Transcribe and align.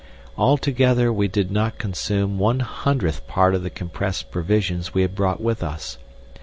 Altogether 0.35 1.13
we 1.13 1.27
did 1.27 1.51
not 1.51 1.77
consume 1.77 2.39
one 2.39 2.59
hundredth 2.61 3.27
part 3.27 3.53
of 3.53 3.61
the 3.61 3.69
compressed 3.69 4.31
provisions 4.31 4.95
we 4.95 5.03
had 5.03 5.13
brought 5.13 5.39
with 5.39 5.61
us. 5.61 5.99